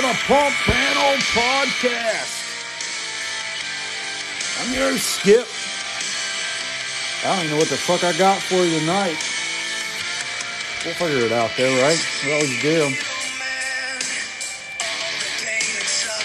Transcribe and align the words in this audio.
the 0.00 0.18
Pump 0.26 0.54
Panel 0.64 1.18
Podcast. 1.34 2.40
I'm 4.58 4.72
your 4.72 4.96
Skip. 4.96 5.46
I 7.22 7.36
don't 7.36 7.44
even 7.44 7.50
know 7.50 7.56
what 7.58 7.68
the 7.68 7.76
fuck 7.76 8.02
I 8.02 8.16
got 8.16 8.40
for 8.40 8.54
you 8.54 8.80
tonight. 8.80 9.18
We'll 10.84 10.94
figure 10.94 11.26
it 11.26 11.32
out 11.32 11.50
there, 11.58 11.70
right? 11.82 12.00
We 12.24 12.32
always 12.32 12.62
do. 12.62 12.94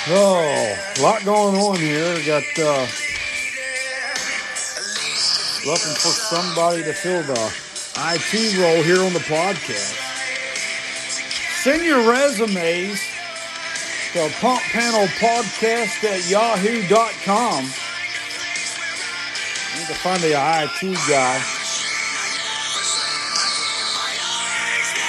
Oh, 0.09 0.93
a 0.97 1.01
lot 1.01 1.25
going 1.25 1.57
on 1.57 1.75
here. 1.75 2.15
We 2.15 2.25
got 2.25 2.43
uh, 2.57 2.87
looking 5.65 5.93
for 5.93 6.15
somebody 6.15 6.83
to 6.83 6.93
fill 6.93 7.23
the 7.23 7.53
IT 7.97 8.57
role 8.59 8.83
here 8.83 9.03
on 9.03 9.11
the 9.11 9.19
podcast. 9.19 10.05
Send 11.63 11.83
your 11.83 12.09
resumes 12.09 13.16
to 14.17 14.33
Pump 14.39 14.59
Panel 14.71 15.05
Podcast 15.19 16.03
at 16.03 16.27
yahoo.com. 16.27 17.63
Need 19.77 19.85
to 19.85 19.93
find 19.93 20.19
the 20.23 20.29
IT 20.29 20.97
guy. 21.07 21.37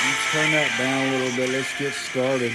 Let's 0.04 0.30
turn 0.30 0.52
that 0.52 0.74
down 0.76 1.08
a 1.08 1.10
little 1.16 1.36
bit. 1.38 1.48
Let's 1.48 1.78
get 1.78 1.94
started. 1.94 2.52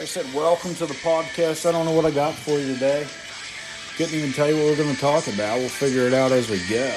I 0.00 0.04
said, 0.04 0.26
welcome 0.34 0.74
to 0.74 0.86
the 0.86 0.94
podcast. 0.94 1.64
I 1.64 1.70
don't 1.70 1.84
know 1.84 1.92
what 1.92 2.06
I 2.06 2.10
got 2.10 2.34
for 2.34 2.58
you 2.58 2.74
today. 2.74 3.06
Couldn't 3.96 4.18
even 4.18 4.32
tell 4.32 4.48
you 4.48 4.56
what 4.56 4.64
we're 4.64 4.82
going 4.82 4.92
to 4.92 5.00
talk 5.00 5.28
about. 5.28 5.60
We'll 5.60 5.68
figure 5.68 6.08
it 6.08 6.14
out 6.14 6.32
as 6.32 6.50
we 6.50 6.58
go. 6.68 6.92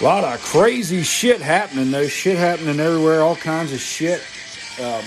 A 0.00 0.02
lot 0.02 0.24
of 0.24 0.40
crazy 0.40 1.02
shit 1.02 1.42
happening. 1.42 1.90
There's 1.90 2.10
shit 2.10 2.38
happening 2.38 2.80
everywhere, 2.80 3.20
all 3.20 3.36
kinds 3.36 3.74
of 3.74 3.80
shit. 3.80 4.22
Um, 4.82 5.02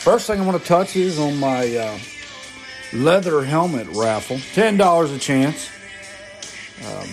first 0.00 0.26
thing 0.26 0.40
I 0.40 0.46
want 0.46 0.60
to 0.60 0.66
touch 0.66 0.96
is 0.96 1.18
on 1.18 1.38
my 1.38 1.76
uh, 1.76 1.98
leather 2.92 3.44
helmet 3.44 3.86
raffle. 3.88 4.36
$10 4.36 5.14
a 5.14 5.18
chance. 5.18 5.70
Um, 6.86 7.08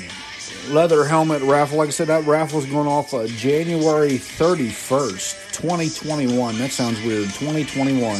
leather 0.73 1.05
helmet 1.05 1.41
raffle. 1.43 1.77
Like 1.77 1.87
I 1.87 1.91
said, 1.91 2.07
that 2.07 2.25
raffle 2.25 2.59
is 2.59 2.65
going 2.65 2.87
off 2.87 3.13
uh, 3.13 3.27
January 3.27 4.11
31st, 4.11 5.53
2021. 5.53 6.57
That 6.57 6.71
sounds 6.71 7.01
weird. 7.03 7.25
2021. 7.25 8.15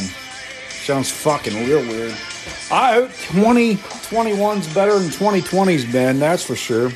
Sounds 0.68 1.10
fucking 1.10 1.54
real 1.66 1.80
weird. 1.82 2.14
I 2.70 2.94
hope 2.94 3.10
2021's 3.10 4.72
better 4.74 4.98
than 4.98 5.10
2020's 5.10 5.90
been, 5.92 6.18
that's 6.18 6.42
for 6.42 6.56
sure. 6.56 6.90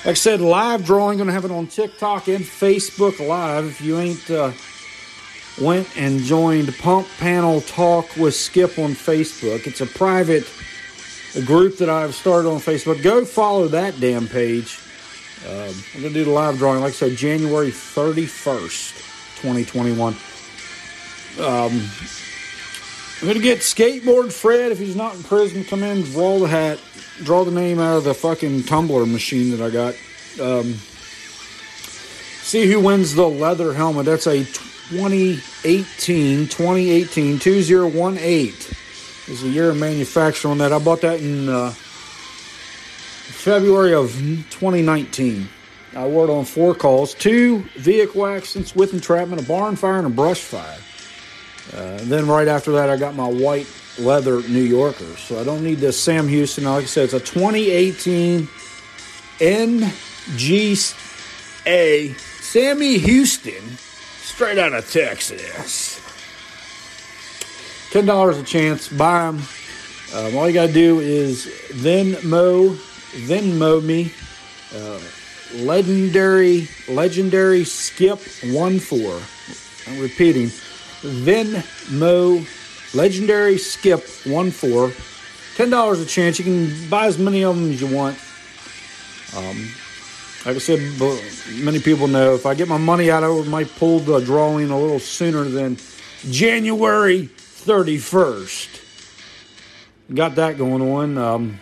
Like 0.00 0.12
I 0.12 0.14
said, 0.14 0.40
live 0.40 0.86
drawing, 0.86 1.18
going 1.18 1.26
to 1.26 1.32
have 1.34 1.44
it 1.44 1.50
on 1.50 1.66
TikTok 1.66 2.28
and 2.28 2.42
Facebook 2.42 3.20
Live. 3.26 3.66
If 3.66 3.82
you 3.82 3.98
ain't 3.98 4.30
uh, 4.30 4.52
went 5.60 5.94
and 5.94 6.20
joined 6.20 6.74
Pump 6.78 7.06
Panel 7.18 7.60
Talk 7.60 8.16
with 8.16 8.34
Skip 8.34 8.78
on 8.78 8.92
Facebook, 8.92 9.66
it's 9.66 9.82
a 9.82 9.86
private 9.86 10.50
group 11.44 11.76
that 11.76 11.90
I've 11.90 12.14
started 12.14 12.48
on 12.48 12.60
Facebook. 12.60 13.02
Go 13.02 13.26
follow 13.26 13.68
that 13.68 14.00
damn 14.00 14.26
page. 14.26 14.78
Um, 15.46 15.74
I'm 15.94 16.00
going 16.00 16.14
to 16.14 16.18
do 16.20 16.24
the 16.24 16.30
live 16.30 16.56
drawing, 16.56 16.80
like 16.80 16.92
I 16.92 16.96
said, 16.96 17.16
January 17.18 17.70
31st, 17.70 19.42
2021. 19.42 20.16
Um, 21.40 21.90
I'm 23.22 23.28
to 23.28 23.38
get 23.38 23.58
Skateboard 23.58 24.32
Fred, 24.32 24.72
if 24.72 24.78
he's 24.78 24.96
not 24.96 25.14
in 25.14 25.22
prison, 25.22 25.62
come 25.62 25.82
in, 25.82 26.04
draw 26.04 26.38
the 26.38 26.48
hat, 26.48 26.80
draw 27.22 27.44
the 27.44 27.50
name 27.50 27.78
out 27.78 27.98
of 27.98 28.04
the 28.04 28.14
fucking 28.14 28.62
tumbler 28.62 29.04
machine 29.04 29.50
that 29.50 29.60
I 29.60 29.68
got. 29.68 29.94
Um, 30.40 30.72
see 32.42 32.66
who 32.66 32.80
wins 32.80 33.14
the 33.14 33.28
leather 33.28 33.74
helmet. 33.74 34.06
That's 34.06 34.26
a 34.26 34.44
2018, 34.44 36.48
2018, 36.48 37.38
2018 37.38 38.54
is 39.28 39.42
the 39.42 39.48
year 39.48 39.68
of 39.68 39.76
manufacture 39.76 40.48
on 40.48 40.56
that. 40.58 40.72
I 40.72 40.78
bought 40.78 41.02
that 41.02 41.20
in 41.20 41.50
uh, 41.50 41.74
February 43.30 43.92
of 43.92 44.12
2019. 44.50 45.46
I 45.94 46.06
wore 46.06 46.24
it 46.24 46.30
on 46.30 46.46
four 46.46 46.74
calls, 46.74 47.12
two 47.14 47.64
vehicle 47.76 48.26
accidents 48.26 48.74
with 48.74 48.94
entrapment, 48.94 49.42
a 49.42 49.44
barn 49.44 49.76
fire, 49.76 49.98
and 49.98 50.06
a 50.06 50.10
brush 50.10 50.40
fire. 50.40 50.78
Uh, 51.74 51.98
then 52.02 52.26
right 52.26 52.48
after 52.48 52.72
that, 52.72 52.90
I 52.90 52.96
got 52.96 53.14
my 53.14 53.28
white 53.28 53.66
leather 53.98 54.42
New 54.48 54.62
Yorker. 54.62 55.16
So 55.16 55.38
I 55.40 55.44
don't 55.44 55.62
need 55.62 55.78
this 55.78 56.00
Sam 56.00 56.26
Houston. 56.28 56.64
Like 56.64 56.84
I 56.84 56.86
said, 56.86 57.04
it's 57.04 57.14
a 57.14 57.20
2018 57.20 58.48
N6A 59.38 60.94
Sammy 62.50 62.98
Houston, 62.98 63.78
straight 64.22 64.58
out 64.58 64.72
of 64.74 64.90
Texas. 64.90 66.00
Ten 67.92 68.06
dollars 68.06 68.38
a 68.38 68.42
chance. 68.42 68.88
Buy 68.88 69.30
them. 69.30 69.42
Um, 70.14 70.36
all 70.36 70.48
you 70.48 70.54
gotta 70.54 70.72
do 70.72 70.98
is 70.98 71.46
Venmo, 71.70 72.74
Venmo 73.26 73.80
me. 73.84 74.12
Uh, 74.74 75.00
legendary, 75.64 76.68
legendary 76.88 77.64
skip 77.64 78.18
one 78.46 78.80
four. 78.80 79.20
I'm 79.86 80.00
repeating. 80.00 80.50
Venmo 81.02 82.46
Legendary 82.94 83.58
Skip 83.58 84.06
one 84.26 84.50
four. 84.50 84.92
Ten 85.56 85.70
dollars 85.70 86.00
a 86.00 86.06
chance. 86.06 86.38
You 86.38 86.44
can 86.44 86.90
buy 86.90 87.06
as 87.06 87.18
many 87.18 87.44
of 87.44 87.56
them 87.56 87.70
as 87.70 87.80
you 87.80 87.94
want. 87.94 88.18
Um, 89.36 89.68
like 90.44 90.56
I 90.56 90.58
said, 90.58 90.80
many 91.62 91.80
people 91.80 92.08
know 92.08 92.34
if 92.34 92.46
I 92.46 92.54
get 92.54 92.66
my 92.66 92.78
money 92.78 93.10
out, 93.10 93.22
I 93.22 93.42
might 93.48 93.68
pull 93.76 94.00
the 94.00 94.20
drawing 94.20 94.70
a 94.70 94.78
little 94.78 94.98
sooner 94.98 95.44
than 95.44 95.76
January 96.28 97.26
thirty 97.26 97.98
first. 97.98 98.80
Got 100.12 100.34
that 100.36 100.58
going 100.58 100.82
on. 100.82 101.18
Um, 101.18 101.60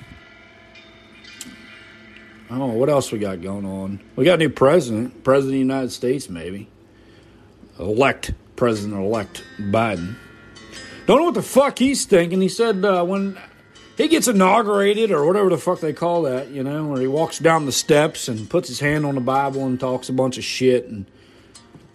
I 2.47 2.57
don't 2.57 2.71
know 2.71 2.79
what 2.79 2.89
else 2.89 3.13
we 3.13 3.19
got 3.19 3.43
going 3.43 3.67
on. 3.67 4.01
We 4.17 4.25
got 4.25 4.35
a 4.35 4.39
new 4.39 4.49
president, 4.49 5.23
president 5.23 5.49
of 5.49 5.53
the 5.53 5.59
United 5.59 5.93
States, 5.93 6.31
maybe 6.31 6.71
elect 7.79 8.33
President 8.59 9.01
elect 9.01 9.45
Biden. 9.57 10.17
Don't 11.07 11.19
know 11.19 11.27
what 11.27 11.35
the 11.35 11.43
fuck 11.43 11.79
he's 11.79 12.05
thinking. 12.05 12.41
He 12.41 12.49
said 12.49 12.85
uh, 12.85 13.05
when 13.05 13.39
he 13.97 14.09
gets 14.09 14.27
inaugurated 14.27 15.13
or 15.13 15.25
whatever 15.25 15.49
the 15.49 15.59
fuck 15.59 15.79
they 15.79 15.93
call 15.93 16.23
that, 16.23 16.49
you 16.49 16.65
know, 16.65 16.89
where 16.89 17.01
he 17.01 17.07
walks 17.07 17.39
down 17.39 17.67
the 17.67 17.73
steps 17.73 18.27
and 18.27 18.51
puts 18.51 18.67
his 18.67 18.81
hand 18.81 19.07
on 19.07 19.15
the 19.15 19.21
Bible 19.21 19.65
and 19.65 19.79
talks 19.79 20.09
a 20.09 20.13
bunch 20.13 20.39
of 20.39 20.45
shit 20.45 20.87
and 20.87 21.07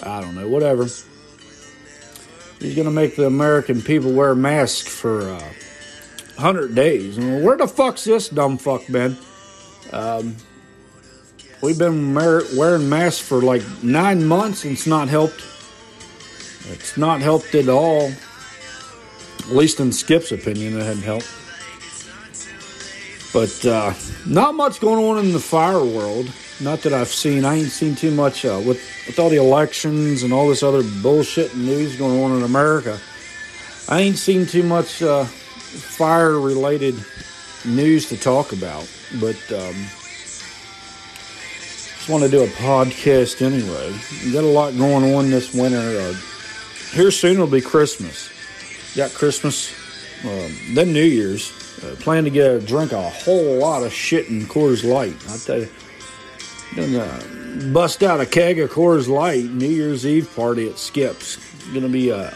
I 0.01 0.21
don't 0.21 0.35
know, 0.35 0.47
whatever. 0.47 0.85
He's 0.85 2.75
going 2.75 2.85
to 2.85 2.91
make 2.91 3.17
the 3.17 3.25
American 3.25 3.81
people 3.81 4.13
wear 4.13 4.33
masks 4.33 4.87
for 4.87 5.29
uh, 5.29 5.39
100 6.35 6.73
days. 6.73 7.17
And 7.17 7.43
where 7.43 7.57
the 7.57 7.67
fuck's 7.67 8.05
this 8.05 8.29
dumb 8.29 8.57
fuck 8.57 8.87
been? 8.87 9.17
Um, 9.91 10.37
we've 11.61 11.77
been 11.77 12.13
wearing 12.13 12.87
masks 12.87 13.19
for 13.19 13.41
like 13.41 13.63
nine 13.83 14.25
months 14.25 14.63
and 14.63 14.71
it's 14.71 14.87
not 14.87 15.09
helped 15.09 15.43
it's 16.69 16.97
not 16.97 17.21
helped 17.21 17.53
at 17.55 17.69
all. 17.69 18.11
At 19.39 19.49
least 19.49 19.79
in 19.79 19.91
Skip's 19.91 20.31
opinion, 20.31 20.79
it 20.79 20.83
hadn't 20.83 21.03
helped. 21.03 21.29
But 23.33 23.65
uh, 23.65 23.93
not 24.27 24.53
much 24.55 24.79
going 24.79 25.03
on 25.03 25.25
in 25.25 25.33
the 25.33 25.39
fire 25.39 25.83
world. 25.83 26.31
Not 26.61 26.81
that 26.83 26.93
I've 26.93 27.07
seen. 27.07 27.45
I 27.45 27.55
ain't 27.55 27.71
seen 27.71 27.95
too 27.95 28.11
much 28.11 28.45
uh, 28.45 28.61
with 28.65 28.79
with 29.07 29.17
all 29.19 29.29
the 29.29 29.37
elections 29.37 30.23
and 30.23 30.31
all 30.31 30.47
this 30.47 30.61
other 30.61 30.83
bullshit 31.01 31.55
news 31.57 31.95
going 31.97 32.23
on 32.23 32.37
in 32.37 32.43
America. 32.43 32.99
I 33.89 34.01
ain't 34.01 34.17
seen 34.17 34.45
too 34.45 34.63
much 34.63 35.01
uh, 35.01 35.25
fire 35.25 36.39
related 36.39 36.95
news 37.65 38.07
to 38.09 38.17
talk 38.17 38.53
about. 38.53 38.87
But 39.19 39.35
um, 39.51 39.75
just 42.03 42.07
want 42.07 42.23
to 42.23 42.29
do 42.29 42.43
a 42.43 42.47
podcast 42.47 43.41
anyway. 43.41 43.97
We 44.23 44.31
got 44.31 44.43
a 44.43 44.47
lot 44.47 44.77
going 44.77 45.15
on 45.15 45.31
this 45.31 45.53
winter 45.53 45.99
uh, 45.99 46.13
here 46.93 47.11
soon 47.11 47.39
will 47.39 47.47
be 47.47 47.61
Christmas. 47.61 48.29
Got 48.95 49.11
Christmas, 49.13 49.73
um, 50.23 50.51
then 50.75 50.93
New 50.93 51.03
Year's. 51.03 51.51
Uh, 51.83 51.95
plan 51.97 52.23
to 52.23 52.29
get 52.29 52.49
a 52.49 52.59
drink 52.61 52.93
a 52.93 53.09
whole 53.09 53.57
lot 53.57 53.83
of 53.83 53.91
shit 53.91 54.29
in 54.29 54.43
Coors 54.43 54.89
Light. 54.89 55.15
I 55.29 55.37
tell 55.37 55.59
you, 55.59 55.69
gonna 56.75 57.71
bust 57.73 58.03
out 58.03 58.21
a 58.21 58.25
keg 58.25 58.59
of 58.59 58.71
Coors 58.71 59.09
Light. 59.09 59.43
New 59.45 59.67
Year's 59.67 60.05
Eve 60.05 60.33
party 60.33 60.69
at 60.69 60.77
Skips. 60.77 61.37
Gonna 61.73 61.89
be 61.89 62.09
uh, 62.11 62.31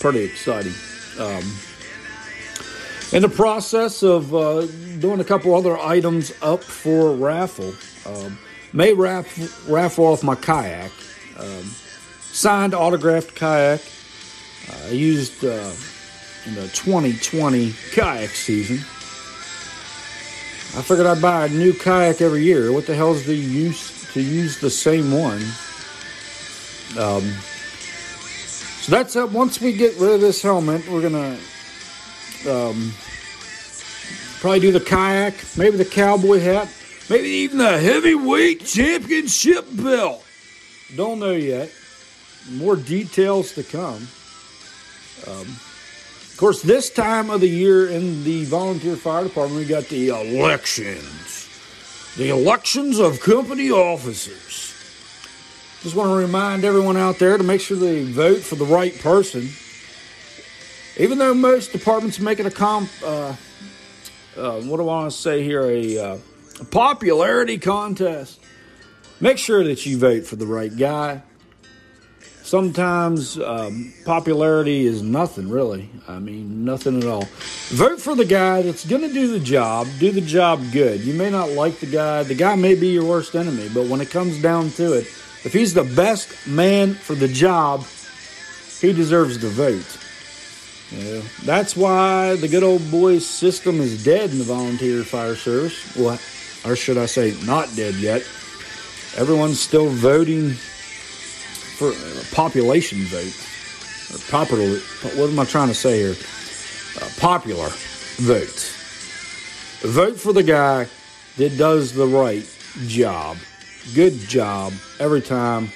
pretty 0.00 0.20
exciting. 0.24 0.74
Um, 1.18 1.44
in 3.12 3.22
the 3.22 3.28
process 3.28 4.02
of 4.02 4.34
uh, 4.34 4.66
doing 4.98 5.20
a 5.20 5.24
couple 5.24 5.54
other 5.54 5.78
items 5.78 6.32
up 6.42 6.62
for 6.62 7.14
raffle, 7.14 7.72
um, 8.06 8.38
may 8.72 8.92
raff- 8.92 9.68
raffle 9.68 10.06
off 10.06 10.22
my 10.22 10.34
kayak. 10.34 10.90
Um, 11.38 11.64
signed 12.34 12.74
autographed 12.74 13.34
kayak. 13.36 13.80
Uh, 14.68 14.88
I 14.88 14.90
used 14.90 15.44
uh, 15.44 15.70
in 16.46 16.54
the 16.54 16.66
2020 16.74 17.72
kayak 17.94 18.30
season. 18.30 18.78
I 20.76 20.82
figured 20.82 21.06
I'd 21.06 21.22
buy 21.22 21.46
a 21.46 21.48
new 21.48 21.72
kayak 21.72 22.20
every 22.20 22.42
year. 22.42 22.72
What 22.72 22.86
the 22.86 22.94
hell's 22.94 23.24
the 23.24 23.36
use 23.36 24.12
to 24.12 24.20
use 24.20 24.58
the 24.58 24.70
same 24.70 25.12
one? 25.12 25.42
Um, 26.98 27.22
so 28.82 28.90
that's 28.90 29.14
it. 29.14 29.30
Once 29.30 29.60
we 29.60 29.72
get 29.72 29.96
rid 29.96 30.14
of 30.14 30.20
this 30.20 30.42
helmet, 30.42 30.82
we're 30.90 31.02
gonna 31.02 31.38
um, 32.50 32.92
probably 34.40 34.60
do 34.60 34.72
the 34.72 34.80
kayak, 34.80 35.34
maybe 35.56 35.76
the 35.76 35.84
cowboy 35.84 36.40
hat, 36.40 36.68
maybe 37.08 37.28
even 37.28 37.58
the 37.58 37.78
heavyweight 37.78 38.64
championship 38.66 39.64
belt. 39.70 40.24
Don't 40.96 41.20
know 41.20 41.32
yet. 41.32 41.70
More 42.50 42.76
details 42.76 43.52
to 43.52 43.62
come. 43.62 44.06
Um, 45.26 45.46
of 46.34 46.36
course, 46.36 46.62
this 46.62 46.90
time 46.90 47.30
of 47.30 47.40
the 47.40 47.48
year 47.48 47.88
in 47.88 48.24
the 48.24 48.44
volunteer 48.44 48.96
fire 48.96 49.24
department, 49.24 49.60
we 49.60 49.66
got 49.66 49.84
the 49.84 50.08
elections. 50.08 51.48
The 52.16 52.28
elections 52.28 52.98
of 52.98 53.20
company 53.20 53.70
officers. 53.70 54.74
Just 55.82 55.96
want 55.96 56.10
to 56.10 56.16
remind 56.16 56.64
everyone 56.64 56.96
out 56.96 57.18
there 57.18 57.36
to 57.36 57.44
make 57.44 57.60
sure 57.60 57.76
they 57.76 58.04
vote 58.04 58.40
for 58.40 58.56
the 58.56 58.64
right 58.64 58.98
person. 59.00 59.48
Even 60.96 61.18
though 61.18 61.34
most 61.34 61.72
departments 61.72 62.18
make 62.18 62.40
it 62.40 62.46
a 62.46 62.50
comp, 62.50 62.90
uh, 63.04 63.34
uh, 64.36 64.60
what 64.62 64.76
do 64.76 64.82
I 64.82 64.86
want 64.86 65.12
to 65.12 65.16
say 65.16 65.42
here, 65.42 65.62
a, 65.62 65.98
uh, 65.98 66.18
a 66.60 66.64
popularity 66.64 67.58
contest. 67.58 68.40
Make 69.20 69.38
sure 69.38 69.64
that 69.64 69.84
you 69.86 69.98
vote 69.98 70.26
for 70.26 70.36
the 70.36 70.46
right 70.46 70.74
guy. 70.76 71.22
Sometimes 72.44 73.38
um, 73.38 73.94
popularity 74.04 74.84
is 74.84 75.02
nothing, 75.02 75.48
really. 75.48 75.88
I 76.06 76.18
mean, 76.18 76.62
nothing 76.62 76.98
at 76.98 77.06
all. 77.06 77.26
Vote 77.68 77.98
for 77.98 78.14
the 78.14 78.26
guy 78.26 78.60
that's 78.60 78.84
going 78.84 79.00
to 79.00 79.12
do 79.12 79.28
the 79.28 79.40
job, 79.40 79.88
do 79.98 80.10
the 80.10 80.20
job 80.20 80.60
good. 80.70 81.00
You 81.00 81.14
may 81.14 81.30
not 81.30 81.52
like 81.52 81.80
the 81.80 81.86
guy, 81.86 82.22
the 82.22 82.34
guy 82.34 82.54
may 82.54 82.74
be 82.74 82.88
your 82.88 83.06
worst 83.06 83.34
enemy, 83.34 83.70
but 83.72 83.86
when 83.86 84.02
it 84.02 84.10
comes 84.10 84.42
down 84.42 84.68
to 84.72 84.92
it, 84.92 85.06
if 85.44 85.54
he's 85.54 85.72
the 85.72 85.84
best 85.84 86.46
man 86.46 86.92
for 86.92 87.14
the 87.14 87.28
job, 87.28 87.82
he 88.78 88.92
deserves 88.92 89.38
the 89.38 89.48
vote. 89.48 89.98
Yeah, 90.92 91.22
that's 91.46 91.74
why 91.74 92.36
the 92.36 92.46
good 92.46 92.62
old 92.62 92.90
boys 92.90 93.26
system 93.26 93.80
is 93.80 94.04
dead 94.04 94.30
in 94.32 94.36
the 94.38 94.44
volunteer 94.44 95.02
fire 95.02 95.34
service. 95.34 95.96
Well, 95.96 96.20
or 96.66 96.76
should 96.76 96.98
I 96.98 97.06
say, 97.06 97.34
not 97.46 97.74
dead 97.74 97.94
yet. 97.94 98.20
Everyone's 99.16 99.60
still 99.60 99.88
voting 99.88 100.56
for 101.74 101.92
population 102.34 102.98
vote. 103.04 103.34
Or 104.14 104.30
popular, 104.30 104.78
what 105.18 105.30
am 105.30 105.38
I 105.38 105.44
trying 105.44 105.68
to 105.68 105.74
say 105.74 105.98
here? 105.98 106.14
Uh, 107.00 107.08
popular 107.18 107.68
vote. 108.16 108.72
Vote 109.80 110.18
for 110.18 110.32
the 110.32 110.42
guy 110.42 110.88
that 111.36 111.58
does 111.58 111.92
the 111.92 112.06
right 112.06 112.44
job 112.86 113.36
good 113.92 114.14
job 114.14 114.72
every 114.98 115.20
time. 115.20 115.70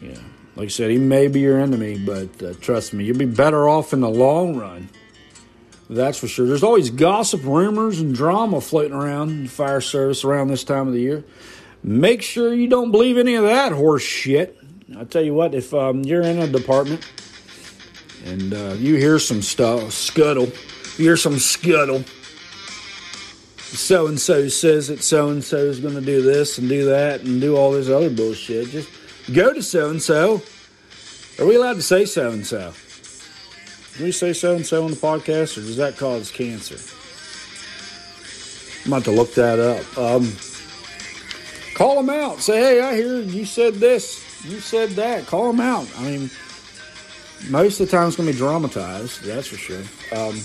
Yeah, 0.00 0.18
like 0.54 0.66
I 0.66 0.68
said, 0.68 0.90
he 0.90 0.98
may 0.98 1.28
be 1.28 1.40
your 1.40 1.60
enemy, 1.60 1.98
but 1.98 2.42
uh, 2.42 2.54
trust 2.60 2.94
me, 2.94 3.04
you'll 3.04 3.18
be 3.18 3.26
better 3.26 3.68
off 3.68 3.92
in 3.92 4.00
the 4.00 4.08
long 4.08 4.56
run. 4.56 4.88
That's 5.88 6.18
for 6.18 6.26
sure. 6.26 6.46
There's 6.46 6.64
always 6.64 6.90
gossip, 6.90 7.44
rumors, 7.44 8.00
and 8.00 8.14
drama 8.14 8.60
floating 8.60 8.92
around 8.92 9.44
the 9.44 9.48
fire 9.48 9.80
service 9.80 10.24
around 10.24 10.48
this 10.48 10.64
time 10.64 10.88
of 10.88 10.94
the 10.94 11.00
year. 11.00 11.24
Make 11.82 12.22
sure 12.22 12.52
you 12.52 12.68
don't 12.68 12.90
believe 12.90 13.18
any 13.18 13.36
of 13.36 13.44
that 13.44 13.72
horse 13.72 14.02
shit. 14.02 14.55
I 14.94 15.02
tell 15.02 15.22
you 15.22 15.34
what, 15.34 15.54
if 15.54 15.74
um, 15.74 16.04
you're 16.04 16.22
in 16.22 16.38
a 16.38 16.46
department 16.46 17.04
and 18.24 18.54
uh, 18.54 18.74
you 18.78 18.94
hear 18.96 19.18
some 19.18 19.42
stuff, 19.42 19.92
scuttle, 19.92 20.46
you 20.96 21.04
hear 21.04 21.16
some 21.16 21.38
scuttle, 21.38 22.04
so 23.58 24.06
and 24.06 24.18
so 24.18 24.46
says 24.46 24.86
that 24.88 25.02
so 25.02 25.30
and 25.30 25.42
so 25.42 25.56
is 25.56 25.80
going 25.80 25.94
to 25.96 26.00
do 26.00 26.22
this 26.22 26.58
and 26.58 26.68
do 26.68 26.84
that 26.86 27.22
and 27.22 27.40
do 27.40 27.56
all 27.56 27.72
this 27.72 27.88
other 27.88 28.08
bullshit. 28.08 28.68
Just 28.68 28.88
go 29.32 29.52
to 29.52 29.62
so 29.62 29.90
and 29.90 30.00
so. 30.00 30.40
Are 31.40 31.46
we 31.46 31.56
allowed 31.56 31.74
to 31.74 31.82
say 31.82 32.04
so 32.04 32.30
and 32.30 32.46
so? 32.46 32.72
Can 33.94 34.04
we 34.04 34.12
say 34.12 34.32
so 34.32 34.54
and 34.54 34.64
so 34.64 34.84
on 34.84 34.92
the 34.92 34.96
podcast, 34.96 35.58
or 35.58 35.62
does 35.62 35.78
that 35.78 35.96
cause 35.96 36.30
cancer? 36.30 36.76
I'm 38.84 38.92
about 38.92 39.04
to 39.04 39.10
look 39.10 39.34
that 39.34 39.58
up. 39.58 39.98
Um, 39.98 40.32
call 41.74 41.96
them 41.96 42.08
out. 42.08 42.38
Say, 42.38 42.60
hey, 42.60 42.80
I 42.80 42.94
hear 42.94 43.18
you 43.18 43.44
said 43.44 43.74
this. 43.74 44.25
You 44.44 44.60
said 44.60 44.90
that. 44.90 45.26
Call 45.26 45.52
them 45.52 45.60
out. 45.60 45.88
I 45.98 46.02
mean, 46.04 46.30
most 47.48 47.80
of 47.80 47.86
the 47.86 47.96
time 47.96 48.08
it's 48.08 48.16
going 48.16 48.28
to 48.28 48.32
be 48.32 48.38
dramatized. 48.38 49.22
That's 49.22 49.48
for 49.48 49.56
sure. 49.56 49.82
Um, 50.12 50.40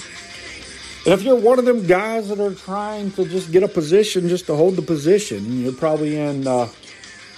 and 1.04 1.16
if 1.16 1.24
you're 1.24 1.36
one 1.36 1.58
of 1.58 1.66
them 1.66 1.88
guys 1.88 2.30
that 2.30 2.40
are 2.40 2.54
trying 2.54 3.12
to 3.14 3.26
just 3.26 3.52
get 3.52 3.64
a 3.64 3.68
position 3.68 4.30
just 4.30 4.46
to 4.48 4.56
hold 4.56 4.76
the 4.76 4.84
position, 4.84 5.62
you're 5.62 5.74
probably 5.74 6.20
in 6.20 6.46
uh, 6.46 6.68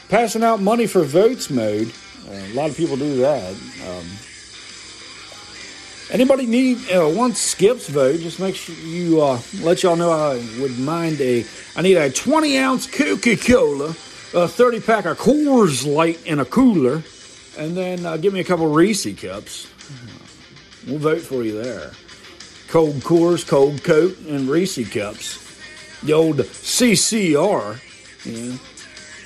passing 0.10 0.44
out 0.44 0.62
money 0.62 0.86
for 0.86 1.04
votes 1.04 1.50
mode. 1.50 1.92
Uh, 2.28 2.34
a 2.34 2.54
lot 2.54 2.70
of 2.70 2.76
people 2.76 2.98
do 2.98 3.18
that. 3.18 3.54
Um, 3.88 4.06
anybody 6.12 6.46
need 6.46 6.90
uh, 6.92 7.34
skips 7.34 7.88
vote? 7.88 8.20
Just 8.20 8.40
make 8.40 8.56
sure 8.56 8.76
you 8.76 9.22
uh, 9.22 9.40
let 9.62 9.82
y'all 9.82 9.96
know 9.96 10.12
I 10.12 10.36
would 10.60 10.78
mind 10.80 11.22
a. 11.22 11.46
I 11.78 11.82
need 11.82 11.96
a 11.96 12.12
20 12.12 12.58
ounce 12.58 12.86
Coca 12.88 13.38
Cola, 13.38 13.96
a 14.34 14.48
30 14.48 14.82
pack 14.82 15.06
of 15.06 15.18
Coors 15.18 15.86
Light 15.86 16.26
in 16.26 16.40
a 16.40 16.46
cooler, 16.46 17.04
and 17.58 17.78
then 17.78 18.06
uh, 18.06 18.18
give 18.18 18.34
me 18.34 18.40
a 18.40 18.44
couple 18.44 18.68
Reese 18.68 19.06
cups. 19.20 19.70
We'll 20.88 21.00
vote 21.00 21.22
for 21.22 21.44
you 21.44 21.62
there 21.62 21.92
cold 22.74 22.96
Coors, 22.96 23.48
cold 23.48 23.84
Coke, 23.84 24.18
and 24.28 24.50
Reese 24.50 24.92
cups. 24.92 25.40
The 26.02 26.14
old 26.14 26.38
CCR, 26.38 27.80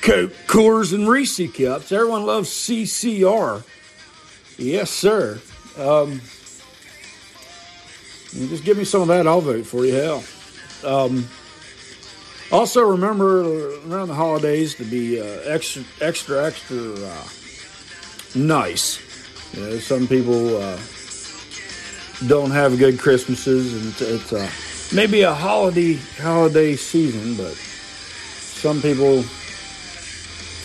Coke, 0.01 0.33
Coors, 0.48 0.94
and 0.94 1.07
Reese 1.07 1.50
cups. 1.56 1.94
Everyone 1.94 2.25
loves 2.25 2.50
CCR. 2.50 3.63
Yes, 4.57 4.92
sir. 4.92 5.39
Um, 5.77 6.19
just 8.50 8.65
give 8.65 8.77
me 8.77 8.83
some 8.83 9.03
of 9.03 9.07
that. 9.07 9.25
I'll 9.25 9.39
vote 9.39 9.65
for 9.65 9.86
you. 9.86 9.94
Hell. 9.94 10.24
Um, 10.83 11.25
also, 12.52 12.82
remember 12.82 13.72
around 13.90 14.08
the 14.08 14.16
holidays 14.16 14.76
to 14.76 14.84
be 14.84 15.20
uh, 15.20 15.26
extra, 15.46 15.84
extra, 16.02 16.46
extra 16.46 16.94
uh, 16.94 17.28
nice. 18.36 19.00
You 19.54 19.62
know, 19.64 19.78
some 19.80 20.08
people. 20.08 20.58
Uh, 20.58 20.78
don't 22.26 22.50
have 22.50 22.80
good 22.80 22.98
Christmases, 23.00 23.74
and 23.76 23.88
it's, 23.90 24.02
it's 24.02 24.32
a, 24.32 24.96
maybe 24.96 25.22
a 25.22 25.34
holiday 25.34 25.94
holiday 26.20 26.76
season, 26.76 27.36
but 27.36 27.54
some 27.54 28.82
people, 28.82 29.24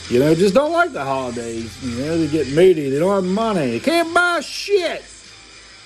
you 0.08 0.18
know, 0.18 0.34
just 0.34 0.54
don't 0.54 0.72
like 0.72 0.92
the 0.92 1.04
holidays. 1.04 1.82
You 1.84 2.04
know, 2.04 2.18
they 2.18 2.28
get 2.28 2.48
meaty, 2.48 2.88
they 2.88 2.98
don't 2.98 3.22
have 3.22 3.30
money, 3.30 3.72
they 3.72 3.80
can't 3.80 4.12
buy 4.14 4.40
shit. 4.40 5.02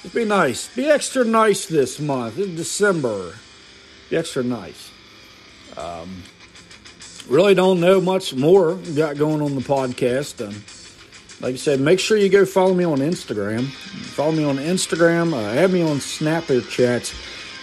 Just 0.02 0.14
be 0.14 0.24
nice. 0.24 0.72
Be 0.74 0.86
extra 0.86 1.24
nice 1.24 1.66
this 1.66 1.98
month. 1.98 2.38
It's 2.38 2.52
December. 2.52 3.34
Be 4.08 4.16
extra 4.16 4.44
nice. 4.44 4.92
Um, 5.76 6.22
really 7.28 7.54
don't 7.54 7.80
know 7.80 8.00
much 8.00 8.34
more 8.34 8.74
got 8.94 9.16
going 9.16 9.42
on 9.42 9.54
the 9.54 9.60
podcast. 9.60 10.46
Um, 10.46 10.54
like 11.40 11.54
I 11.54 11.58
said, 11.58 11.80
make 11.80 12.00
sure 12.00 12.16
you 12.16 12.28
go 12.28 12.46
follow 12.46 12.74
me 12.74 12.84
on 12.84 12.98
Instagram. 12.98 13.66
Follow 13.66 14.32
me 14.32 14.44
on 14.44 14.56
Instagram. 14.56 15.34
Uh, 15.34 15.58
add 15.58 15.70
me 15.70 15.82
on 15.82 15.98
Snapchats. 15.98 17.14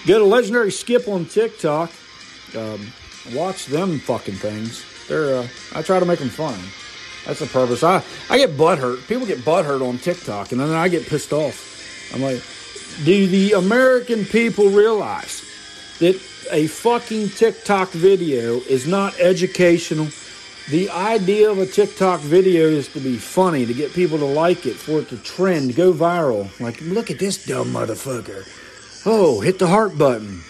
Go 0.05 0.19
to 0.19 0.25
Legendary 0.25 0.71
Skip 0.71 1.07
on 1.07 1.25
TikTok. 1.25 1.91
Um, 2.55 2.87
watch 3.33 3.65
them 3.67 3.99
fucking 3.99 4.35
things. 4.35 4.85
They're. 5.07 5.37
Uh, 5.37 5.47
I 5.73 5.81
try 5.81 5.99
to 5.99 6.05
make 6.05 6.19
them 6.19 6.29
fun. 6.29 6.59
That's 7.25 7.39
the 7.39 7.47
purpose. 7.47 7.83
I 7.83 8.03
I 8.29 8.37
get 8.37 8.51
butthurt. 8.51 9.07
People 9.07 9.25
get 9.25 9.39
butthurt 9.39 9.87
on 9.87 9.97
TikTok, 9.97 10.51
and 10.51 10.61
then 10.61 10.69
I 10.69 10.87
get 10.87 11.07
pissed 11.07 11.33
off. 11.33 11.71
I'm 12.13 12.21
like, 12.21 12.43
do 13.05 13.27
the 13.27 13.53
American 13.53 14.25
people 14.25 14.69
realize 14.69 15.43
that 15.99 16.21
a 16.51 16.67
fucking 16.67 17.29
TikTok 17.29 17.89
video 17.91 18.59
is 18.61 18.87
not 18.87 19.19
educational? 19.19 20.07
The 20.69 20.89
idea 20.89 21.51
of 21.51 21.59
a 21.59 21.65
TikTok 21.65 22.21
video 22.21 22.67
is 22.67 22.87
to 22.93 22.99
be 22.99 23.17
funny, 23.17 23.65
to 23.65 23.73
get 23.73 23.93
people 23.93 24.17
to 24.19 24.25
like 24.25 24.65
it, 24.65 24.75
for 24.75 24.99
it 24.99 25.09
to 25.09 25.17
trend, 25.17 25.75
go 25.75 25.91
viral. 25.91 26.47
Like, 26.59 26.79
look 26.81 27.11
at 27.11 27.19
this 27.19 27.45
dumb 27.45 27.67
motherfucker. 27.73 28.47
Oh, 29.05 29.41
hit 29.41 29.59
the 29.59 29.67
heart 29.67 29.97
button. 29.97 30.41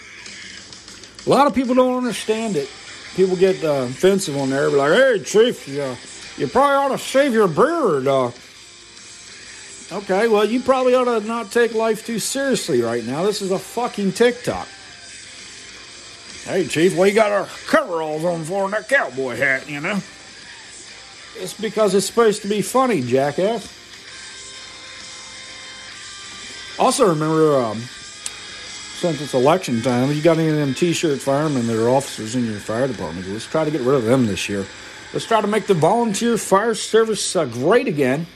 A 1.26 1.28
lot 1.30 1.46
of 1.46 1.54
people 1.54 1.74
don't 1.74 1.96
understand 1.96 2.54
it. 2.56 2.70
People 3.16 3.36
get 3.36 3.64
uh, 3.64 3.86
offensive 3.88 4.36
on 4.36 4.50
there, 4.50 4.70
be 4.70 4.76
like, 4.76 4.92
hey, 4.92 5.18
Chief, 5.24 5.66
you, 5.66 5.82
uh, 5.82 5.96
you 6.36 6.46
probably 6.46 6.76
ought 6.76 6.96
to 6.96 6.98
shave 6.98 7.32
your 7.32 7.48
beard. 7.48 8.06
Uh, 8.06 8.30
okay, 9.92 10.28
well, 10.28 10.44
you 10.44 10.60
probably 10.60 10.94
ought 10.94 11.04
to 11.04 11.26
not 11.26 11.50
take 11.50 11.74
life 11.74 12.06
too 12.06 12.18
seriously 12.18 12.82
right 12.82 13.04
now. 13.04 13.24
This 13.24 13.42
is 13.42 13.50
a 13.50 13.58
fucking 13.58 14.12
TikTok. 14.12 14.68
Hey, 16.44 16.66
Chief, 16.66 16.94
what 16.94 17.08
you 17.08 17.14
got 17.14 17.32
our 17.32 17.46
coveralls 17.66 18.22
on 18.22 18.44
for 18.44 18.66
in 18.66 18.72
that 18.72 18.86
cowboy 18.86 19.34
hat, 19.34 19.66
you 19.66 19.80
know? 19.80 19.98
It's 21.36 21.54
because 21.58 21.94
it's 21.94 22.04
supposed 22.04 22.42
to 22.42 22.48
be 22.48 22.60
funny, 22.60 23.00
jackass. 23.00 23.66
Also, 26.78 27.08
remember, 27.08 27.58
um, 27.58 27.78
since 27.78 29.22
it's 29.22 29.32
election 29.32 29.80
time, 29.80 30.12
you 30.12 30.20
got 30.20 30.36
any 30.36 30.48
of 30.48 30.56
them 30.56 30.74
t 30.74 30.92
shirt 30.92 31.18
firemen 31.18 31.66
that 31.66 31.82
are 31.82 31.88
officers 31.88 32.36
in 32.36 32.44
your 32.44 32.60
fire 32.60 32.88
department, 32.88 33.26
let's 33.28 33.46
try 33.46 33.64
to 33.64 33.70
get 33.70 33.80
rid 33.80 33.94
of 33.94 34.04
them 34.04 34.26
this 34.26 34.46
year. 34.46 34.66
Let's 35.14 35.24
try 35.24 35.40
to 35.40 35.46
make 35.46 35.66
the 35.66 35.74
volunteer 35.74 36.36
fire 36.36 36.74
service 36.74 37.36
uh, 37.36 37.46
great 37.46 37.88
again. 37.88 38.26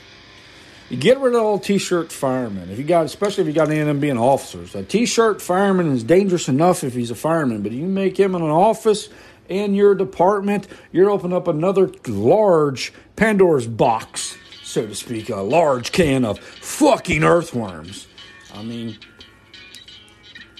Get 0.90 1.18
rid 1.20 1.34
of 1.34 1.42
all 1.42 1.58
t-shirt 1.58 2.10
firemen. 2.10 2.70
If 2.70 2.78
you 2.78 2.84
got, 2.84 3.04
especially 3.04 3.42
if 3.42 3.48
you 3.48 3.52
got 3.52 3.68
any 3.68 3.80
of 3.80 3.86
them 3.86 4.00
being 4.00 4.16
officers, 4.16 4.74
a 4.74 4.82
t-shirt 4.82 5.42
fireman 5.42 5.92
is 5.92 6.02
dangerous 6.02 6.48
enough 6.48 6.82
if 6.82 6.94
he's 6.94 7.10
a 7.10 7.14
fireman, 7.14 7.62
but 7.62 7.72
you 7.72 7.84
make 7.84 8.18
him 8.18 8.34
in 8.34 8.40
an 8.40 8.48
office 8.48 9.10
in 9.48 9.74
your 9.74 9.94
department, 9.94 10.66
you're 10.92 11.10
opening 11.10 11.36
up 11.36 11.46
another 11.46 11.90
large 12.06 12.92
Pandora's 13.16 13.66
box, 13.66 14.36
so 14.62 14.86
to 14.86 14.94
speak, 14.94 15.28
a 15.28 15.36
large 15.36 15.92
can 15.92 16.24
of 16.24 16.38
fucking 16.38 17.22
earthworms. 17.22 18.06
I 18.54 18.62
mean, 18.62 18.98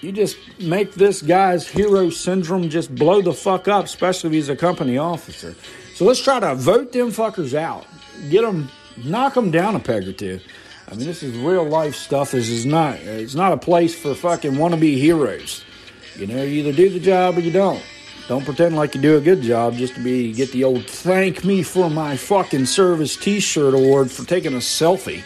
you 0.01 0.13
just 0.13 0.37
make 0.61 0.93
this 0.93 1.23
guy's 1.23 1.67
hero 1.67 2.11
syndrome 2.11 2.69
just 2.69 2.95
blow 2.95 3.23
the 3.23 3.33
fuck 3.33 3.67
up, 3.67 3.87
especially 3.87 4.29
if 4.29 4.35
he's 4.35 4.49
a 4.49 4.57
company 4.57 4.99
officer. 4.99 5.55
So 5.95 6.05
let's 6.05 6.23
try 6.23 6.39
to 6.39 6.55
vote 6.55 6.93
them 6.93 7.11
fuckers 7.11 7.55
out. 7.55 7.87
Get 8.31 8.43
them 8.43 8.71
knock 9.05 9.35
them 9.35 9.51
down 9.51 9.77
a 9.77 9.81
peg 9.81 10.09
or 10.09 10.13
two. 10.13 10.41
I 10.91 10.95
mean, 10.95 11.07
this 11.07 11.23
is 11.23 11.37
real 11.37 11.65
life 11.65 11.95
stuff. 11.95 12.33
This 12.33 12.49
is 12.49 12.65
not. 12.65 12.97
It's 12.97 13.35
not 13.35 13.53
a 13.53 13.59
place 13.59 13.95
for 13.95 14.15
fucking 14.15 14.53
wannabe 14.53 14.97
heroes. 14.97 15.65
You 16.17 16.27
know, 16.27 16.43
you 16.43 16.61
either 16.61 16.73
do 16.73 16.89
the 16.89 17.01
job 17.01 17.37
or 17.37 17.41
you 17.41 17.53
don't. 17.53 17.83
Don't 18.27 18.45
pretend 18.45 18.77
like 18.77 18.95
you 18.95 19.01
do 19.01 19.17
a 19.17 19.21
good 19.21 19.41
job 19.41 19.75
just 19.75 19.95
to 19.95 20.01
be 20.01 20.33
get 20.33 20.53
the 20.53 20.65
old 20.65 20.87
"thank 20.87 21.45
me 21.45 21.63
for 21.63 21.89
my 21.89 22.17
fucking 22.17 22.67
service" 22.67 23.17
T-shirt 23.17 23.75
award 23.75 24.11
for 24.11 24.25
taking 24.25 24.55
a 24.55 24.59
selfie 24.59 25.23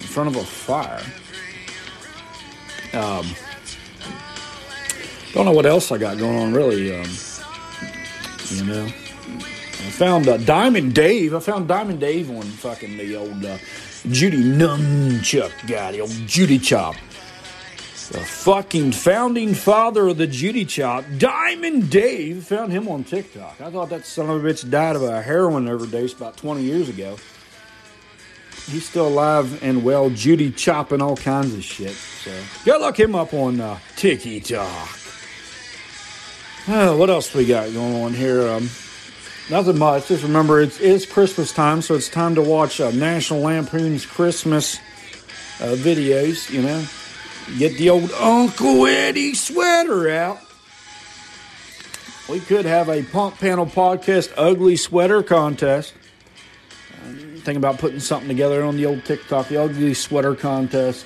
in 0.00 0.06
front 0.06 0.28
of 0.28 0.36
a 0.36 0.44
fire. 0.44 1.02
Um, 2.92 3.26
don't 5.32 5.44
know 5.44 5.52
what 5.52 5.66
else 5.66 5.92
I 5.92 5.98
got 5.98 6.18
going 6.18 6.36
on 6.36 6.52
really. 6.52 6.92
Um, 6.98 7.08
you 8.48 8.64
know. 8.64 8.88
Found 9.90 10.28
uh, 10.28 10.38
Diamond 10.38 10.94
Dave. 10.94 11.34
I 11.34 11.40
found 11.40 11.68
Diamond 11.68 12.00
Dave 12.00 12.30
on 12.30 12.42
fucking 12.42 12.96
the 12.96 13.16
old 13.16 13.44
uh, 13.44 13.58
Judy 14.08 14.42
Nunchuck 14.42 15.52
guy, 15.68 15.92
the 15.92 16.00
old 16.00 16.10
Judy 16.26 16.58
Chop. 16.58 16.94
The 18.10 18.18
fucking 18.18 18.92
founding 18.92 19.54
father 19.54 20.08
of 20.08 20.16
the 20.16 20.26
Judy 20.26 20.64
Chop, 20.64 21.04
Diamond 21.18 21.90
Dave, 21.90 22.44
found 22.44 22.72
him 22.72 22.88
on 22.88 23.04
TikTok. 23.04 23.60
I 23.60 23.70
thought 23.70 23.90
that 23.90 24.04
son 24.04 24.28
of 24.28 24.44
a 24.44 24.48
bitch 24.48 24.68
died 24.68 24.96
of 24.96 25.02
a 25.02 25.22
heroin 25.22 25.68
overdose 25.68 26.12
about 26.14 26.36
20 26.36 26.62
years 26.62 26.88
ago. 26.88 27.18
He's 28.66 28.88
still 28.88 29.06
alive 29.06 29.62
and 29.62 29.84
well, 29.84 30.10
Judy 30.10 30.50
chopping 30.50 31.00
all 31.00 31.16
kinds 31.16 31.54
of 31.54 31.62
shit. 31.62 31.92
So 31.92 32.32
go 32.64 32.78
look 32.78 32.98
him 32.98 33.14
up 33.14 33.32
on 33.32 33.60
uh, 33.60 33.78
TikTok. 33.96 34.88
Uh, 36.66 36.94
what 36.96 37.10
else 37.10 37.32
we 37.32 37.46
got 37.46 37.72
going 37.72 38.02
on 38.02 38.12
here? 38.12 38.48
Um, 38.48 38.68
Nothing 39.50 39.78
much. 39.78 40.06
Just 40.06 40.22
remember, 40.22 40.60
it 40.60 40.80
is 40.80 41.04
Christmas 41.04 41.52
time, 41.52 41.82
so 41.82 41.96
it's 41.96 42.08
time 42.08 42.36
to 42.36 42.42
watch 42.42 42.80
uh, 42.80 42.92
National 42.92 43.40
Lampoon's 43.40 44.06
Christmas 44.06 44.78
uh, 45.58 45.74
videos. 45.74 46.48
You 46.50 46.62
know, 46.62 46.84
get 47.58 47.76
the 47.76 47.90
old 47.90 48.12
Uncle 48.12 48.86
Eddie 48.86 49.34
sweater 49.34 50.08
out. 50.08 50.38
We 52.28 52.38
could 52.38 52.64
have 52.64 52.88
a 52.88 53.02
Pump 53.02 53.40
Panel 53.40 53.66
Podcast 53.66 54.32
Ugly 54.36 54.76
Sweater 54.76 55.24
Contest. 55.24 55.94
Think 57.38 57.56
about 57.58 57.78
putting 57.78 57.98
something 57.98 58.28
together 58.28 58.62
on 58.62 58.76
the 58.76 58.86
old 58.86 59.04
TikTok, 59.04 59.48
the 59.48 59.60
Ugly 59.60 59.94
Sweater 59.94 60.36
Contest. 60.36 61.04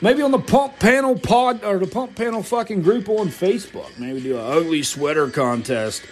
Maybe 0.00 0.22
on 0.22 0.30
the 0.30 0.38
Pump 0.38 0.78
Panel 0.78 1.18
Pod 1.18 1.62
or 1.62 1.78
the 1.78 1.86
Pump 1.86 2.14
Panel 2.14 2.42
fucking 2.42 2.80
group 2.80 3.10
on 3.10 3.28
Facebook. 3.28 3.98
Maybe 3.98 4.22
do 4.22 4.38
an 4.38 4.50
Ugly 4.50 4.82
Sweater 4.84 5.28
Contest 5.28 6.02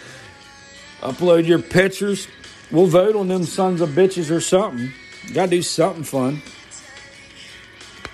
upload 1.01 1.45
your 1.45 1.59
pictures. 1.59 2.27
We'll 2.71 2.87
vote 2.87 3.15
on 3.15 3.27
them 3.27 3.43
sons 3.43 3.81
of 3.81 3.89
bitches 3.89 4.31
or 4.31 4.39
something. 4.39 4.91
Got 5.33 5.45
to 5.45 5.51
do 5.51 5.61
something 5.61 6.03
fun. 6.03 6.41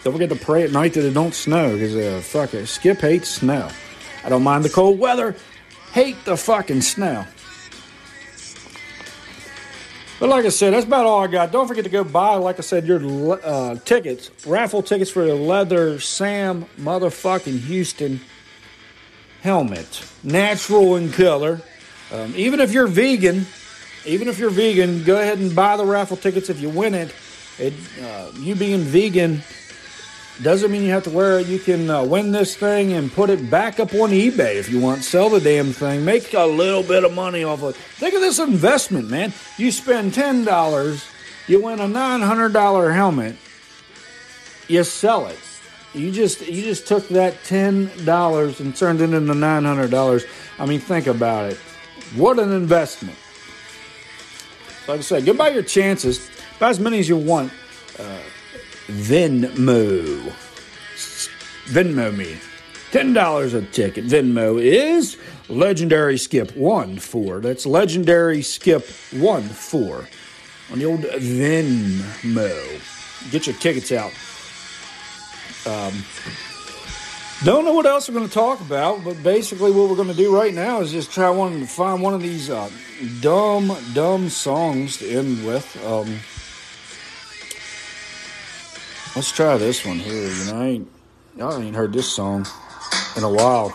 Don't 0.04 0.14
forget 0.14 0.30
to 0.30 0.36
pray 0.36 0.64
at 0.64 0.72
night 0.72 0.94
that 0.94 1.06
it 1.06 1.14
don't 1.14 1.34
snow 1.34 1.74
because 1.74 1.96
uh, 1.96 2.22
fuck 2.24 2.54
it. 2.54 2.68
Skip 2.68 3.00
hates 3.00 3.30
snow. 3.30 3.70
I 4.24 4.30
don't 4.30 4.44
mind 4.44 4.64
the 4.64 4.70
cold 4.70 5.00
weather. 5.00 5.36
Hate 5.92 6.24
the 6.26 6.38
fucking 6.38 6.82
snow. 6.82 7.26
But 10.20 10.30
like 10.30 10.46
I 10.46 10.50
said, 10.50 10.74
that's 10.74 10.86
about 10.86 11.06
all 11.06 11.24
I 11.24 11.28
got. 11.28 11.52
Don't 11.52 11.68
forget 11.68 11.84
to 11.84 11.90
go 11.90 12.04
buy, 12.04 12.36
like 12.36 12.58
I 12.58 12.62
said, 12.62 12.88
your 12.88 13.40
uh, 13.44 13.76
tickets, 13.76 14.32
raffle 14.48 14.82
tickets 14.82 15.12
for 15.12 15.24
the 15.26 15.36
leather 15.36 16.00
Sam 16.00 16.66
motherfucking 16.80 17.60
Houston 17.60 18.20
helmet, 19.42 20.04
natural 20.24 20.96
in 20.96 21.12
color. 21.12 21.62
Um, 22.12 22.34
even 22.36 22.60
if 22.60 22.72
you're 22.72 22.88
vegan, 22.88 23.46
even 24.06 24.28
if 24.28 24.40
you're 24.40 24.50
vegan, 24.50 25.04
go 25.04 25.20
ahead 25.20 25.40
and 25.40 25.56
buy 25.56 25.78
the 25.78 25.86
raffle 25.86 26.18
tickets 26.18 26.50
if 26.50 26.60
you 26.62 26.70
win 26.70 26.94
it. 26.94 27.14
it 27.60 27.74
uh, 28.02 28.32
you 28.36 28.56
being 28.56 28.82
vegan 28.82 29.42
doesn't 30.42 30.72
mean 30.72 30.84
you 30.84 30.92
have 30.92 31.04
to 31.04 31.10
wear 31.10 31.40
it. 31.40 31.48
You 31.48 31.60
can 31.60 31.90
uh, 31.90 32.04
win 32.04 32.32
this 32.32 32.56
thing 32.56 32.94
and 32.94 33.12
put 33.12 33.30
it 33.30 33.50
back 33.50 33.80
up 33.80 33.94
on 33.94 34.12
eBay 34.12 34.56
if 34.56 34.70
you 34.70 34.80
want. 34.80 35.04
Sell 35.04 35.30
the 35.30 35.40
damn 35.40 35.72
thing. 35.72 36.06
Make 36.06 36.34
a 36.34 36.46
little 36.46 36.84
bit 36.84 37.04
of 37.04 37.14
money 37.14 37.44
off 37.44 37.64
of 37.64 37.72
it. 37.72 37.76
Think 37.76 38.14
of 38.14 38.22
this 38.22 38.40
investment, 38.40 39.10
man. 39.10 39.34
You 39.58 39.72
spend 39.72 40.14
$10, 40.14 41.10
you 41.48 41.64
win 41.64 41.80
a 41.80 41.88
$900 41.88 42.94
helmet, 42.94 43.36
you 44.68 44.84
sell 44.84 45.28
it. 45.28 45.40
You 45.94 46.12
just 46.12 46.46
you 46.46 46.62
just 46.64 46.86
took 46.88 47.08
that 47.10 47.44
ten 47.44 47.90
dollars 48.06 48.60
and 48.60 48.76
turned 48.76 49.02
it 49.02 49.14
into 49.14 49.34
nine 49.34 49.64
hundred 49.64 49.90
dollars. 49.90 50.26
I 50.60 50.66
mean, 50.66 50.80
think 50.80 51.08
about 51.08 51.52
it. 51.52 51.60
What 52.16 52.40
an 52.40 52.52
investment. 52.52 53.18
Like 54.88 55.00
I 55.00 55.02
said, 55.02 55.26
go 55.26 55.34
buy 55.34 55.50
your 55.50 55.64
chances. 55.64 56.30
Buy 56.60 56.70
as 56.70 56.80
many 56.80 57.00
as 57.00 57.10
you 57.10 57.18
want. 57.18 57.52
Uh, 58.00 58.20
Venmo. 58.88 60.32
Venmo 61.66 62.16
me. 62.16 62.38
$10 62.92 63.54
a 63.54 63.62
ticket. 63.64 64.06
Venmo 64.06 64.62
is 64.62 65.18
Legendary 65.50 66.18
Skip 66.18 66.56
1 66.56 66.98
4. 66.98 67.42
That's 67.42 67.66
Legendary 67.66 68.42
Skip 68.42 68.88
1 69.12 69.44
4 69.44 70.08
on 70.72 70.80
the 70.80 70.86
old 70.86 71.02
Venmo. 71.02 72.82
Get 73.32 73.46
your 73.48 73.56
tickets 73.58 73.92
out. 73.92 74.14
Um, 75.66 76.06
don't 77.44 77.66
know 77.66 77.74
what 77.74 77.86
else 77.86 78.10
we're 78.10 78.16
going 78.16 78.28
to 78.28 78.34
talk 78.34 78.62
about, 78.62 79.04
but 79.04 79.22
basically, 79.22 79.72
what 79.72 79.90
we're 79.90 79.96
going 79.96 80.08
to 80.08 80.16
do 80.16 80.36
right 80.36 80.54
now 80.54 80.82
is 80.82 80.92
just 80.92 81.12
try 81.12 81.30
one 81.30 81.60
to 81.60 81.68
find 81.68 82.02
one 82.02 82.16
of 82.16 82.22
these 82.22 82.50
uh, 82.50 82.70
dumb, 83.22 83.76
dumb 83.94 84.30
songs 84.30 84.98
to 84.98 85.08
end 85.08 85.46
with. 85.46 85.66
Um, 85.86 86.20
let's 89.16 89.32
try 89.32 89.58
this 89.58 89.86
one 89.86 90.00
here. 90.00 90.30
You 90.30 90.46
know, 90.46 90.60
I 90.60 90.66
ain't, 90.66 90.92
I 91.40 91.62
ain't 91.62 91.76
heard 91.76 91.94
this 91.94 92.12
song 92.12 92.48
in 93.16 93.24
a 93.24 93.30
while. 93.30 93.70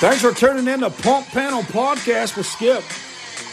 Thanks 0.00 0.20
for 0.20 0.32
tuning 0.32 0.68
in 0.68 0.80
to 0.80 0.90
Pump 0.90 1.26
Panel 1.28 1.62
Podcast 1.62 2.36
with 2.36 2.46
Skip. 2.46 2.84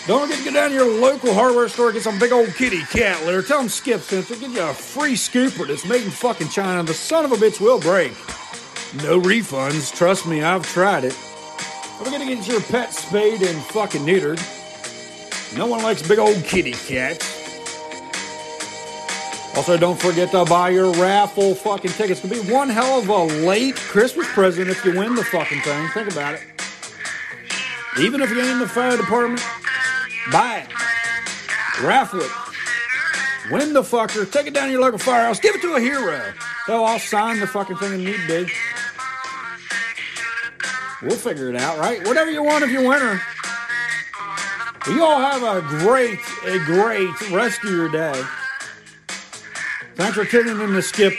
Don't 0.08 0.22
forget 0.22 0.38
to 0.38 0.44
get 0.44 0.54
down 0.54 0.70
to 0.70 0.76
your 0.76 1.02
local 1.02 1.34
hardware 1.34 1.68
store 1.68 1.92
get 1.92 2.04
some 2.04 2.20
big 2.20 2.32
old 2.32 2.54
kitty 2.54 2.82
cat 2.84 3.26
litter. 3.26 3.42
Tell 3.42 3.58
them 3.58 3.70
Skip 3.70 4.02
sent. 4.02 4.28
Get 4.28 4.52
you 4.52 4.62
a 4.62 4.72
free 4.72 5.14
scooper 5.14 5.66
that's 5.68 5.84
made 5.84 6.04
in 6.04 6.12
fucking 6.12 6.50
China. 6.50 6.84
The 6.84 6.94
son 6.94 7.26
of 7.26 7.32
a 7.32 7.36
bitch 7.36 7.60
will 7.60 7.80
break. 7.80 8.12
No 9.02 9.20
refunds. 9.20 9.96
Trust 9.96 10.28
me, 10.28 10.44
I've 10.44 10.64
tried 10.64 11.06
it. 11.06 11.18
Don't 11.98 12.06
forget 12.06 12.22
to 12.22 12.28
get 12.28 12.48
your 12.48 12.62
pet 12.62 12.94
spayed 12.94 13.42
and 13.42 13.64
fucking 13.64 14.02
neutered. 14.02 14.38
No 15.58 15.66
one 15.66 15.82
likes 15.82 16.08
big 16.08 16.20
old 16.20 16.44
kitty 16.44 16.74
cats. 16.74 17.32
Also, 19.58 19.76
don't 19.76 20.00
forget 20.00 20.30
to 20.32 20.46
buy 20.46 20.70
your 20.70 20.92
raffle 20.94 21.56
fucking 21.56 21.92
tickets. 21.92 22.24
It's 22.24 22.30
gonna 22.30 22.44
be 22.44 22.52
one 22.54 22.70
hell 22.70 23.00
of 23.00 23.10
a 23.10 23.24
late 23.24 23.76
Christmas 23.76 24.28
present 24.34 24.70
if 24.70 24.86
you 24.86 24.96
win 25.00 25.16
the 25.16 25.24
fucking 25.24 25.62
thing. 25.62 25.88
Think 25.90 26.12
about 26.12 26.36
it. 26.36 26.44
Even 28.00 28.22
if 28.22 28.30
you 28.30 28.40
ain't 28.40 28.50
in 28.50 28.60
the 28.60 28.68
fire 28.68 28.98
department, 28.98 29.42
Buy 30.32 30.66
it. 30.68 31.84
Raffle 31.84 32.22
it. 32.22 32.32
Win 33.52 33.74
the 33.74 33.82
fucker. 33.82 34.30
Take 34.32 34.48
it 34.48 34.54
down 34.54 34.66
to 34.68 34.72
your 34.72 34.82
local 34.82 34.98
firehouse. 34.98 35.40
Give 35.40 35.56
it 35.56 35.62
to 35.62 35.76
a 35.76 35.80
hero. 35.80 36.34
They'll 36.68 36.84
all 36.84 37.00
sign 37.00 37.40
the 37.40 37.48
fucking 37.48 37.78
thing 37.78 37.94
and 37.94 38.04
need 38.04 38.28
be. 38.28 38.52
We'll 41.02 41.18
figure 41.18 41.50
it 41.50 41.56
out, 41.56 41.78
right? 41.78 42.06
Whatever 42.08 42.32
you 42.32 42.42
want 42.44 42.64
if 42.64 42.72
you're 42.72 42.88
winner. 42.88 43.22
you 44.88 45.04
all 45.04 45.20
have 45.20 45.44
a 45.44 45.62
great, 45.80 46.20
a 46.46 46.58
great 46.66 47.32
rest 47.32 47.64
of 47.64 47.70
your 47.70 47.90
day. 47.90 48.24
Thanks 49.96 50.16
for 50.16 50.26
tuning 50.26 50.60
in 50.60 50.74
to 50.74 50.82
Skip. 50.82 51.14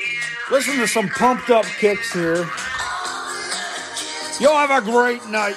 Listen 0.51 0.77
to 0.79 0.89
some 0.89 1.09
pumped 1.09 1.51
up 1.51 1.65
kicks 1.65 2.13
here. 2.13 2.49
Y'all 4.41 4.67
have 4.67 4.71
a 4.71 4.85
great 4.85 5.25
night. 5.27 5.57